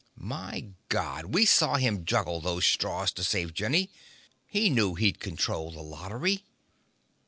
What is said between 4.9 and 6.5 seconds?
he'd control the lottery."